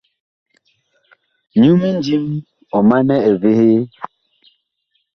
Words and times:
Nyu 1.59 1.73
mindím 1.81 2.25
ɔ 2.75 2.77
manɛ 2.89 3.15
evehee. 3.29 3.81